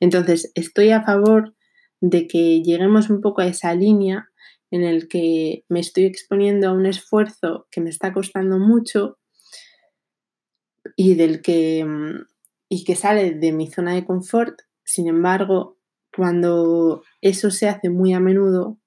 Entonces, 0.00 0.52
estoy 0.54 0.90
a 0.90 1.02
favor 1.02 1.54
de 2.00 2.26
que 2.26 2.62
lleguemos 2.62 3.10
un 3.10 3.20
poco 3.20 3.42
a 3.42 3.46
esa 3.46 3.74
línea 3.74 4.30
en 4.70 4.84
el 4.84 5.08
que 5.08 5.64
me 5.68 5.80
estoy 5.80 6.04
exponiendo 6.04 6.68
a 6.68 6.72
un 6.72 6.86
esfuerzo 6.86 7.66
que 7.70 7.80
me 7.80 7.90
está 7.90 8.12
costando 8.12 8.58
mucho 8.58 9.18
y 10.96 11.14
del 11.14 11.42
que 11.42 11.84
y 12.68 12.84
que 12.84 12.94
sale 12.94 13.32
de 13.32 13.52
mi 13.52 13.66
zona 13.66 13.94
de 13.94 14.06
confort. 14.06 14.60
Sin 14.84 15.08
embargo, 15.08 15.76
cuando 16.16 17.02
eso 17.20 17.50
se 17.50 17.68
hace 17.68 17.90
muy 17.90 18.14
a 18.14 18.20
menudo, 18.20 18.78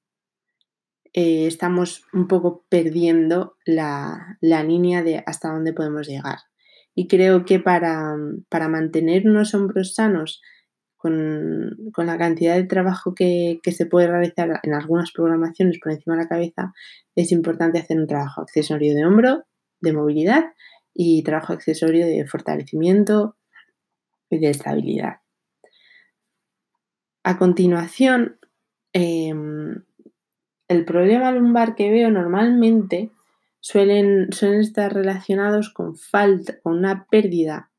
eh, 1.12 1.46
estamos 1.46 2.06
un 2.14 2.28
poco 2.28 2.66
perdiendo 2.70 3.58
la, 3.66 4.38
línea 4.42 5.04
de 5.04 5.22
hasta 5.26 5.52
dónde 5.52 5.74
podemos 5.74 6.08
llegar. 6.08 6.40
Y 6.96 7.08
creo 7.08 7.46
que 7.46 7.60
para, 7.60 8.16
para 8.50 8.70
mantener 8.70 9.28
unos 9.28 9.54
hombros 9.54 9.94
sanos 9.96 10.42
con, 11.04 11.76
la 11.98 12.18
cantidad 12.18 12.56
de 12.56 12.64
trabajo 12.64 13.14
que, 13.14 13.60
se 13.66 13.86
puede 13.86 14.08
realizar 14.08 14.62
en 14.64 14.74
algunas 14.74 15.12
programaciones 15.12 15.78
por 15.80 15.92
encima 15.92 16.16
de 16.16 16.24
la 16.24 16.30
cabeza, 16.30 16.74
es 17.14 17.34
importante 17.34 17.78
hacer 17.78 17.98
un 18.00 18.08
trabajo 18.08 18.42
accesorio 18.42 18.96
de 18.96 19.06
hombro, 19.06 19.44
de 19.82 19.92
movilidad 19.92 20.46
y 20.94 21.22
trabajo 21.24 21.52
accesorio 21.52 22.06
de 22.06 22.26
fortalecimiento 22.26 23.36
y 24.30 24.40
de 24.40 24.50
estabilidad. 24.50 25.18
A 27.24 27.38
continuación, 27.38 28.40
em, 28.94 29.84
el 30.70 30.86
problema 30.86 31.34
lumbar 31.34 31.76
que 31.76 31.92
veo 31.92 32.12
normalmente 32.12 33.12
suelen, 33.60 34.32
suelen 34.32 34.62
estar 34.62 34.94
relacionados 34.94 35.70
con 35.70 35.98
falta, 35.98 36.60
con 36.62 36.78
una 36.78 37.06
pérdida 37.08 37.73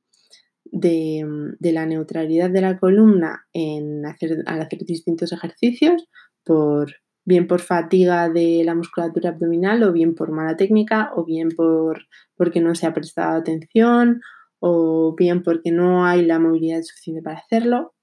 de, 0.75 1.57
la 1.73 1.87
neutralidad 1.87 2.51
de 2.51 2.61
la 2.61 2.79
columna 2.79 3.47
en 3.53 4.05
hacer, 4.05 4.43
al 4.47 4.61
hacer 4.61 4.81
distintos 4.81 5.33
ejercicios, 5.33 6.09
por, 6.45 6.93
bien 7.25 7.47
por 7.47 7.61
fatiga 7.61 8.29
de 8.29 8.63
la 8.65 8.75
musculatura 8.75 9.31
abdominal 9.31 9.83
o 9.85 9.93
bien 9.93 10.15
por 10.15 10.33
mala 10.33 10.57
técnica 10.57 11.13
o 11.15 11.25
bien 11.25 11.51
por, 11.51 12.07
porque 12.37 12.61
no 12.61 12.75
se 12.75 12.87
ha 12.87 12.93
prestado 12.93 13.39
atención 13.39 14.21
o 14.59 15.15
bien 15.17 15.43
porque 15.43 15.71
no 15.71 16.05
hay 16.05 16.25
la 16.25 16.39
movilidad 16.39 16.83
suficiente 16.83 17.23
para 17.23 17.39
hacerlo 17.39 17.95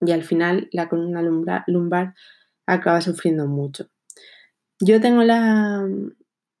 y 0.00 0.12
al 0.12 0.22
final 0.22 0.68
la 0.72 0.88
columna 0.88 1.22
lumbar, 1.22 2.14
acaba 2.66 3.00
sufriendo 3.00 3.46
mucho. 3.46 3.86
Yo 4.80 5.00
tengo 5.00 5.22
la, 5.22 5.88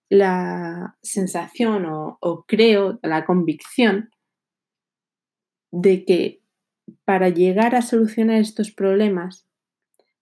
la 0.08 0.96
sensación 1.02 1.84
o, 1.84 2.16
o 2.20 2.44
creo, 2.46 2.98
la 3.02 3.26
convicción 3.26 4.08
de 5.70 6.04
que 6.04 6.42
para 7.04 7.28
llegar 7.28 7.74
a 7.74 7.82
solucionar 7.82 8.40
estos 8.40 8.70
problemas 8.70 9.46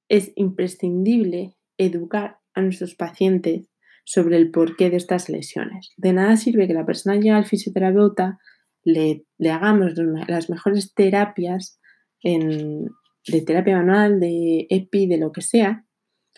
es 0.09 0.33
imprescindible 0.37 1.57
educar 1.79 2.39
a 2.55 2.63
nuestros 2.63 2.95
pacientes 2.95 3.69
sobre 4.05 4.37
el 4.37 4.51
porqué 4.51 4.91
de 4.91 4.97
estas 4.97 5.29
lesiones. 5.29 5.93
De 5.97 6.13
nada 6.13 6.37
sirve 6.37 6.67
que 6.67 6.75
la 6.75 6.87
persona 6.87 7.17
llegue 7.17 7.31
al 7.31 7.47
fisioterapeuta, 7.47 8.39
le, 8.83 9.25
hagamos 9.51 9.95
las 10.29 10.51
mejores 10.51 10.95
terapias 10.95 11.81
de 12.23 13.41
terapia 13.47 13.79
manual, 13.79 14.21
de 14.21 14.67
EPI, 14.69 15.07
de 15.07 15.19
lo 15.19 15.33
que 15.33 15.41
sea, 15.41 15.87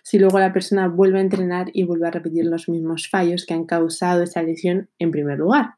si 0.03 0.21
luego 0.21 0.39
la 0.39 0.53
persona 0.53 0.87
vuelve 0.87 1.19
a 1.19 1.23
entrenar 1.23 1.71
y 1.73 1.83
vuelve 1.83 2.07
a 2.07 2.13
repetir 2.13 2.45
los 2.45 2.69
mismos 2.69 3.09
fallos 3.09 3.45
que 3.45 3.55
han 3.55 3.67
causado 3.67 4.23
esa 4.23 4.43
lesión 4.43 4.89
en 5.01 5.11
primer 5.11 5.39
lugar. 5.39 5.75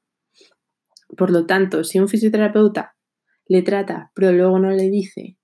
Por 1.17 1.31
lo 1.31 1.47
tanto, 1.47 1.85
si 1.85 1.99
un 1.99 2.09
fisioterapeuta 2.09 2.98
le 3.49 3.63
trata, 3.63 4.13
pero 4.15 4.33
luego 4.33 4.59
no 4.59 4.71
le 4.71 4.91
dice, 4.91 5.39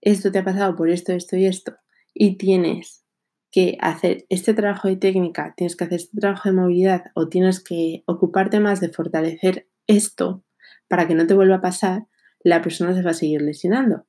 esto 0.00 0.32
te 0.32 0.38
ha 0.38 0.44
pasado 0.44 0.76
por 0.76 0.90
esto, 0.90 1.12
esto 1.12 1.36
y 1.36 1.46
esto, 1.46 1.76
y 2.12 2.36
tienes 2.36 3.04
que 3.50 3.78
hacer 3.80 4.26
este 4.28 4.54
trabajo 4.54 4.88
de 4.88 4.96
técnica, 4.96 5.54
tienes 5.56 5.76
que 5.76 5.84
hacer 5.84 6.00
este 6.00 6.20
trabajo 6.20 6.48
de 6.48 6.54
movilidad 6.54 7.04
o 7.14 7.28
tienes 7.28 7.62
que 7.62 8.02
ocuparte 8.06 8.60
más 8.60 8.80
de 8.80 8.90
fortalecer 8.90 9.68
esto 9.86 10.44
para 10.88 11.06
que 11.08 11.14
no 11.14 11.26
te 11.26 11.34
vuelva 11.34 11.56
a 11.56 11.60
pasar, 11.60 12.06
la 12.42 12.62
persona 12.62 12.94
se 12.94 13.02
va 13.02 13.10
a 13.10 13.14
seguir 13.14 13.42
lesionando. 13.42 14.06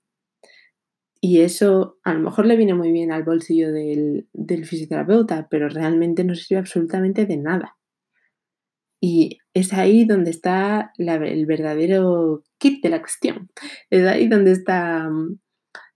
Y 1.20 1.42
eso 1.42 2.00
a 2.04 2.14
lo 2.14 2.20
mejor 2.20 2.48
le 2.48 2.56
viene 2.56 2.74
muy 2.74 2.92
bien 2.92 3.12
al 3.12 3.24
bolsillo 3.24 3.72
del, 3.72 4.28
del 4.34 4.66
fisioterapeuta, 4.66 5.48
pero 5.50 5.70
realmente 5.70 6.24
no 6.24 6.34
sirve 6.34 6.60
absolutamente 6.60 7.28
de 7.28 7.38
nada. 7.38 7.78
Y 9.04 9.40
es 9.56 9.74
ahí 9.74 10.06
donde 10.06 10.30
está 10.30 10.94
el 10.98 11.46
verdadero 11.48 12.44
kit 12.60 12.84
de 12.84 12.90
la 12.90 13.00
cuestión. 13.00 13.50
Es 13.90 14.06
ahí 14.06 14.28
donde 14.28 14.52
está 14.52 15.10
mm, 15.10 15.40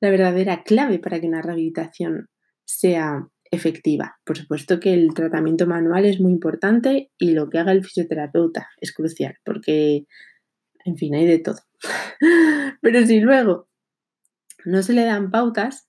la 0.02 0.10
verdadera 0.10 0.64
clave 0.64 0.98
para 0.98 1.22
que 1.22 1.28
una 1.28 1.44
rehabilitación 1.44 2.30
sea 2.66 3.28
efectiva. 3.52 4.18
Por 4.26 4.38
supuesto 4.38 4.80
que 4.80 4.94
el 4.94 5.14
tratamiento 5.14 5.68
manual 5.68 6.06
es 6.06 6.20
muy 6.20 6.32
importante 6.32 7.12
y 7.20 7.34
lo 7.34 7.48
que 7.50 7.60
haga 7.60 7.72
el 7.74 7.84
fisioterapeuta 7.84 8.70
es 8.82 8.92
crucial 8.92 9.36
porque, 9.46 10.08
en 10.84 10.98
fin, 10.98 11.14
hay 11.14 11.28
de 11.28 11.40
todo. 11.40 11.60
Pero 12.82 13.06
si 13.06 13.20
luego 13.20 13.70
no 14.66 14.82
se 14.82 14.94
le 14.94 15.06
dan 15.06 15.30
pautas, 15.30 15.88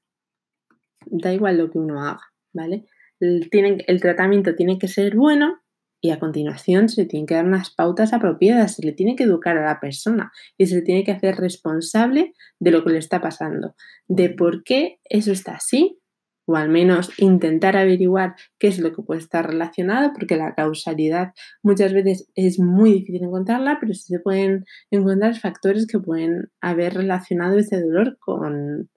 da 1.07 1.33
igual 1.33 1.57
lo 1.57 1.71
que 1.71 1.79
uno 1.79 2.03
haga, 2.03 2.21
¿vale? 2.53 2.85
El, 3.21 3.49
el 3.51 4.01
tratamiento 4.03 4.55
tiene 4.55 4.79
que 4.79 4.89
ser 4.89 5.17
bueno 5.17 5.63
y 6.01 6.11
a 6.11 6.19
continuación 6.19 6.89
se 6.89 7.03
le 7.03 7.09
tienen 7.09 7.27
que 7.27 7.35
dar 7.35 7.47
unas 7.47 7.71
pautas 7.71 8.13
apropiadas, 8.13 8.77
se 8.77 8.85
le 8.85 8.93
tiene 8.93 9.17
que 9.17 9.25
educar 9.25 9.57
a 9.57 9.65
la 9.65 9.81
persona 9.81 10.33
y 10.57 10.67
se 10.67 10.77
le 10.77 10.83
tiene 10.83 11.05
que 11.05 11.13
hacer 11.13 11.37
responsable 11.37 12.35
de 12.59 12.71
lo 12.71 12.85
que 12.85 12.91
le 12.91 12.99
está 12.99 13.21
pasando, 13.21 13.75
de 14.07 14.31
por 14.31 14.63
qué 14.63 15.01
eso 15.05 15.33
está 15.33 15.55
así, 15.57 15.99
o 16.47 16.57
al 16.57 16.69
menos 16.69 17.11
intentar 17.19 17.77
averiguar 17.77 18.37
qué 18.59 18.69
es 18.69 18.79
lo 18.79 18.93
que 18.93 19.03
puede 19.03 19.21
estar 19.21 19.47
relacionado, 19.47 20.13
porque 20.13 20.37
la 20.37 20.55
causalidad 20.55 21.33
muchas 21.63 21.93
veces 21.93 22.31
es 22.37 22.61
muy 22.61 22.93
difícil 22.93 23.25
encontrarla, 23.25 23.79
pero 23.81 23.93
sí 23.95 24.15
se 24.15 24.21
pueden 24.21 24.65
encontrar 24.91 25.37
factores 25.37 25.87
que 25.87 25.99
pueden 25.99 26.51
haber 26.61 26.95
relacionado 26.95 27.59
ese 27.59 27.81
dolor 27.81 28.17
con, 28.21 28.89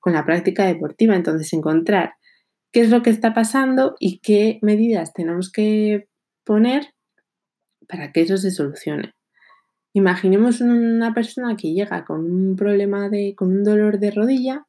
con 0.00 0.12
la 0.12 0.26
práctica 0.26 0.66
deportiva. 0.66 1.16
Entonces, 1.16 1.50
encontrar 1.54 2.12
qué 2.72 2.80
es 2.82 2.90
lo 2.90 3.02
que 3.02 3.10
está 3.10 3.32
pasando 3.32 3.96
y 3.98 4.20
qué 4.20 4.58
medidas 4.60 5.14
tenemos 5.14 5.50
que 5.50 6.07
poner 6.48 6.94
para 7.86 8.10
que 8.10 8.22
eso 8.22 8.38
se 8.38 8.50
solucione. 8.50 9.12
Imaginemos 9.92 10.62
una 10.62 11.12
persona 11.12 11.56
que 11.56 11.74
llega 11.74 12.06
con 12.06 12.24
un 12.24 12.56
problema 12.56 13.10
de, 13.10 13.34
con 13.36 13.48
un 13.48 13.64
dolor 13.64 13.98
de 13.98 14.10
rodilla, 14.10 14.66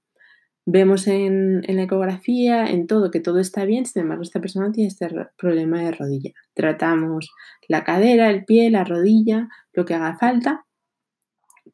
vemos 0.65 1.07
en, 1.07 1.61
en, 1.65 1.77
la 1.77 1.83
ecografía, 1.83 2.65
en 2.65 2.85
todo, 2.85 3.11
que 3.11 3.21
todo 3.21 3.39
está 3.39 3.63
bien, 3.63 3.85
sin 3.85 4.01
embargo 4.01 4.23
esta 4.23 4.41
persona 4.41 4.73
tiene 4.73 4.89
este 4.89 5.07
problema 5.37 5.81
de 5.81 5.91
rodilla. 5.91 6.31
Tratamos 6.53 7.31
la 7.69 7.85
cadera, 7.85 8.29
el 8.29 8.43
pie, 8.43 8.69
la 8.69 8.83
rodilla, 8.83 9.47
lo 9.71 9.85
que 9.85 9.93
haga 9.95 10.17
falta, 10.17 10.65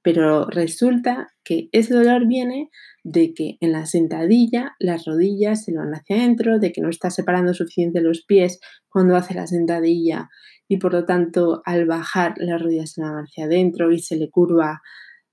pero 0.06 0.46
resulta 0.46 1.30
que 1.44 1.68
ese 1.72 1.96
dolor 1.96 2.28
viene 2.28 2.70
de 3.04 3.34
que 3.34 3.58
en 3.60 3.72
la 3.72 3.88
sentadilla 3.88 4.76
las 4.78 5.06
rodillas 5.06 5.66
se 5.66 5.74
van 5.74 5.96
hacia 5.96 6.18
adentro, 6.18 6.60
de 6.60 6.72
que 6.72 6.80
no 6.80 6.90
está 6.92 7.10
separando 7.10 7.56
suficiente 7.56 8.02
los 8.02 8.24
pies 8.24 8.60
cuando 8.88 9.16
hace 9.16 9.34
la 9.34 9.48
sentadilla 9.48 10.30
y 10.68 10.78
por 10.78 10.94
lo 10.94 11.06
tanto 11.06 11.64
al 11.66 11.88
bajar 11.88 12.36
las 12.38 12.62
rodillas 12.62 12.92
se 12.92 13.02
van 13.02 13.16
hacia 13.16 13.46
adentro 13.46 13.92
y 13.92 13.98
se 13.98 14.16
le 14.16 14.30
curva 14.30 14.84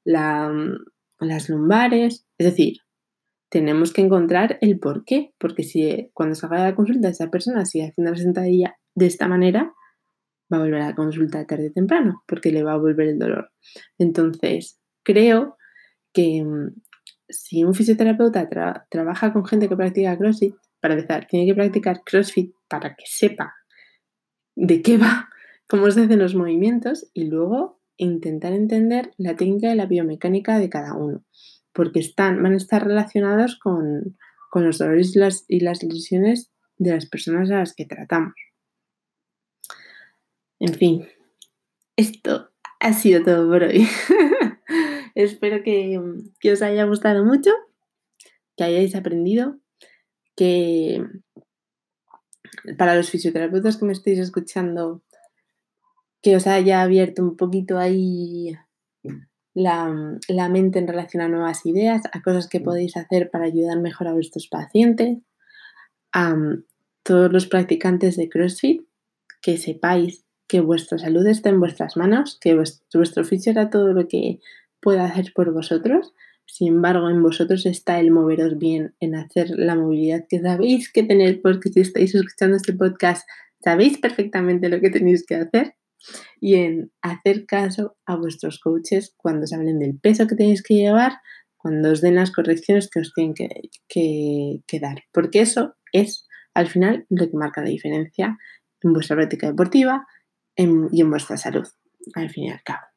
mm, 0.07 0.73
las 1.21 1.51
lumbares. 1.51 2.27
Es 2.39 2.47
decir, 2.47 2.79
tenemos 3.51 3.93
que 3.93 4.01
encontrar 4.01 4.57
el 4.63 4.79
por 4.81 5.05
qué, 5.05 5.35
porque 5.39 5.65
si 5.65 6.09
cuando 6.15 6.35
salga 6.35 6.63
de 6.63 6.71
la 6.71 6.75
consulta 6.75 7.11
esa 7.11 7.31
persona 7.31 7.67
sigue 7.67 7.89
haciendo 7.89 8.13
la 8.13 8.17
sentadilla 8.17 8.77
de 8.95 9.05
esta 9.05 9.29
manera, 9.29 9.75
va 10.53 10.59
a 10.59 10.61
volver 10.61 10.83
a 10.83 10.89
la 10.89 10.95
consulta 10.95 11.47
tarde 11.47 11.69
o 11.69 11.73
temprano, 11.73 12.23
porque 12.27 12.53
le 12.53 12.63
va 12.63 12.73
a 12.75 12.79
volver 12.79 13.09
el 13.09 13.19
dolor. 13.19 13.51
Entonces, 13.99 14.79
creo 15.03 15.57
que 16.13 16.45
mm, 16.45 16.75
si 17.29 17.65
un 17.65 17.75
fisioterapeuta 17.75 18.49
trabaja 18.91 19.33
con 19.33 19.45
gente 19.45 19.69
que 19.69 19.77
practica 19.77 20.19
CrossFit, 20.19 20.55
para 20.81 20.95
empezar, 20.95 21.27
tiene 21.27 21.47
que 21.47 21.55
practicar 21.55 22.03
CrossFit 22.05 22.55
para 22.69 22.95
que 22.97 23.05
sepa 23.07 23.55
de 24.55 24.83
qué 24.83 24.99
va, 24.99 25.31
cómo 25.69 25.91
se 25.91 26.03
hacen 26.03 26.19
los 26.19 26.35
movimientos 26.35 27.11
y 27.15 27.25
luego 27.25 27.81
intentar 27.97 28.53
entender 28.53 29.13
la 29.17 29.37
técnica 29.37 29.73
y 29.73 29.77
la 29.77 29.87
biomecánica 29.87 30.59
de 30.59 30.69
cada 30.69 30.95
uno, 30.95 31.25
porque 31.73 32.01
están, 32.01 32.43
van 32.43 32.55
a 32.55 32.57
estar 32.57 32.85
relacionados 32.85 33.59
con, 33.59 34.17
los 34.55 34.79
dolores 34.79 35.17
y 35.17 35.19
las, 35.19 35.45
y 35.49 35.61
las 35.61 35.83
lesiones 35.83 36.53
de 36.77 36.93
las 36.93 37.07
personas 37.07 37.51
a 37.51 37.59
las 37.59 37.75
que 37.75 37.87
tratamos. 37.87 38.35
En 40.65 40.75
fin, 40.75 41.09
esto 41.97 42.53
ha 42.79 42.93
sido 42.93 43.25
todo 43.25 43.51
por 43.51 43.65
hoy. 43.65 43.85
Espero 45.17 45.65
que, 45.65 46.01
os 46.53 46.63
haya 46.63 46.85
gustado 46.85 47.25
mucho, 47.25 47.51
que 48.57 48.63
hayáis 48.63 48.95
aprendido, 48.95 49.59
que 50.37 51.05
para 52.79 52.95
los 52.95 53.11
fisioterapeutas 53.11 53.77
que 53.77 53.87
me 53.87 53.93
estáis 53.93 54.21
escuchando, 54.21 55.03
que 56.23 56.37
os 56.37 56.47
haya 56.47 56.83
abierto 56.83 57.25
un 57.25 57.37
poquito 57.37 57.77
ahí 57.77 58.57
la, 59.55 60.17
la, 60.29 60.49
mente 60.49 60.79
en 60.79 60.87
relación 60.87 61.25
a 61.25 61.29
nuevas 61.29 61.67
ideas, 61.67 62.03
a 62.13 62.23
cosas 62.23 62.49
que 62.49 62.61
podéis 62.61 62.97
hacer 62.97 63.33
para 63.33 63.47
ayudar 63.47 63.81
mejor 63.81 64.07
a 64.07 64.13
vuestros 64.13 64.47
pacientes, 64.47 65.19
a 66.13 66.37
todos 67.03 67.33
los 67.33 67.49
practicantes 67.49 68.17
de 68.17 68.29
CrossFit, 68.29 68.87
que 69.41 69.57
sepáis 69.57 70.25
que 70.53 70.61
vuestra 70.61 70.99
salud 70.99 71.27
está 71.27 71.49
en 71.49 71.61
vuestras 71.61 71.97
manos, 71.97 72.37
que 72.39 72.55
vuestro, 72.55 73.23
oficio 73.23 73.53
era 73.53 73.71
todo 73.71 73.95
lo 73.95 74.07
que 74.07 74.39
pueda 74.81 75.07
hacer 75.07 75.33
por 75.35 75.51
vosotros. 75.51 76.13
Sin 76.45 76.69
embargo, 76.69 77.09
en 77.09 77.23
vosotros 77.23 77.65
está 77.65 77.99
el 77.99 78.11
moveros 78.11 78.59
bien, 78.59 78.95
en 79.01 79.15
hacer 79.15 79.49
la 79.49 79.77
movilidad 79.77 80.27
que 80.29 80.41
sabéis 80.41 80.93
que 80.93 81.05
tener, 81.05 81.41
porque 81.41 81.71
si 81.71 81.81
estáis 81.81 82.15
escuchando 82.15 82.59
este 82.59 82.75
podcast, 82.75 83.27
sabéis 83.65 83.97
perfectamente 83.97 84.69
lo 84.69 84.79
que 84.83 84.91
tenéis 84.91 85.25
que 85.25 85.37
hacer 85.37 85.75
y 86.39 86.57
en 86.57 86.93
hacer 87.01 87.47
caso 87.47 87.97
a 88.05 88.17
vuestros 88.17 88.61
coaches 88.61 89.15
cuando 89.17 89.45
os 89.45 89.55
hablen 89.55 89.79
del 89.79 89.99
peso 89.99 90.27
que 90.27 90.37
tenéis 90.37 90.63
que 90.63 90.75
llevar, 90.75 91.13
cuando 91.57 91.93
os 91.93 92.03
den 92.03 92.17
las 92.17 92.31
correcciones 92.31 92.91
que 92.91 93.01
os 93.01 93.15
tienen 93.15 93.33
que, 93.35 94.81
dar, 94.83 95.05
porque 95.13 95.41
eso 95.41 95.77
es 95.93 96.29
al 96.53 96.69
final 96.69 97.07
lo 97.09 97.31
que 97.31 97.39
marca 97.39 97.63
la 97.63 97.71
diferencia 97.71 98.37
en 98.83 98.93
vuestra 98.93 99.17
práctica 99.17 99.47
deportiva 99.47 100.07
y 100.57 101.01
en 101.01 101.11
vuestra 101.11 101.37
salud, 101.37 101.67
al 102.15 102.31
fin 102.31 102.45
y 102.45 102.51
al 102.51 102.63
cabo. 102.63 102.93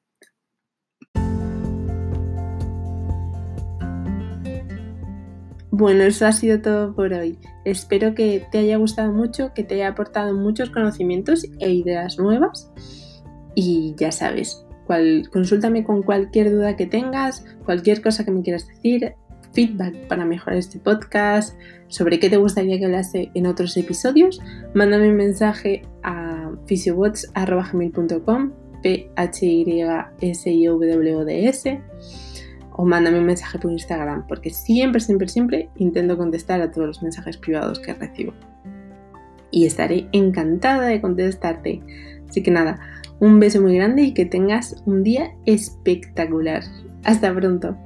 Bueno, 5.78 6.04
eso 6.04 6.26
ha 6.26 6.32
sido 6.32 6.62
todo 6.62 6.96
por 6.96 7.12
hoy. 7.12 7.38
Espero 7.66 8.16
que 8.16 8.46
te 8.50 8.60
haya 8.60 8.78
gustado 8.78 9.12
mucho, 9.12 9.54
que 9.54 9.66
te 9.66 9.76
haya 9.76 9.90
aportado 9.90 10.34
muchos 10.34 10.70
conocimientos 10.70 11.46
e 11.60 11.70
ideas 11.70 12.18
nuevas. 12.18 12.72
Y 13.56 13.94
ya 13.98 14.14
sabes, 14.14 14.66
cual, 14.88 15.30
consúltame 15.34 15.84
con 15.84 16.02
cualquier 16.02 16.52
duda 16.52 16.78
que 16.78 16.86
tengas, 16.86 17.44
cualquier 17.66 18.02
cosa 18.02 18.24
que 18.24 18.32
me 18.32 18.42
quieras 18.42 18.68
decir, 18.70 19.16
feedback 19.52 20.08
para 20.08 20.24
mejorar 20.24 20.60
este 20.60 20.80
podcast, 20.80 21.58
sobre 21.88 22.20
qué 22.20 22.30
te 22.30 22.38
gustaría 22.38 22.80
que 22.80 22.86
hablase 22.86 23.32
en 23.34 23.46
otros 23.46 23.76
episodios, 23.76 24.40
mándame 24.74 25.10
un 25.10 25.18
mensaje 25.18 25.82
a 26.04 26.35
fisiobots.com, 26.66 28.52
p 28.82 29.10
h 29.16 29.46
y 29.46 29.82
s 30.22 30.50
i 30.50 30.68
w 30.68 31.26
d 31.26 31.48
s 31.48 31.82
o 32.78 32.86
mándame 32.86 33.20
un 33.20 33.26
mensaje 33.26 33.58
por 33.58 33.72
Instagram, 33.72 34.28
porque 34.28 34.50
siempre, 34.50 35.00
siempre, 35.00 35.28
siempre 35.30 35.70
intento 35.78 36.18
contestar 36.18 36.62
a 36.62 36.72
todos 36.72 36.88
los 36.88 37.02
mensajes 37.02 37.38
privados 37.38 37.80
que 37.80 37.94
recibo. 37.94 38.34
Y 39.50 39.66
estaré 39.66 40.10
encantada 40.12 40.88
de 40.88 41.00
contestarte. 41.00 41.82
Así 42.28 42.44
que 42.44 42.52
nada, 42.52 42.80
un 43.20 43.40
beso 43.40 43.62
muy 43.62 43.76
grande 43.76 44.02
y 44.04 44.14
que 44.14 44.26
tengas 44.26 44.84
un 44.86 45.04
día 45.04 45.32
espectacular. 45.46 46.64
Hasta 47.04 47.34
pronto. 47.34 47.78